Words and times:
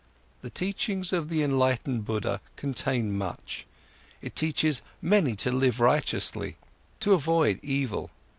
The 0.41 0.49
teachings 0.49 1.13
of 1.13 1.29
the 1.29 1.43
enlightened 1.43 2.05
Buddha 2.05 2.41
contain 2.55 3.15
much, 3.15 3.67
it 4.19 4.35
teaches 4.35 4.81
many 4.99 5.35
to 5.35 5.51
live 5.51 5.79
righteously, 5.79 6.57
to 7.01 7.13
avoid 7.13 7.59
evil. 7.61 8.09